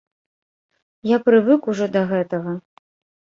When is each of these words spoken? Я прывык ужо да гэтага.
Я 1.09 1.17
прывык 1.27 1.69
ужо 1.73 1.85
да 1.97 2.01
гэтага. 2.13 2.57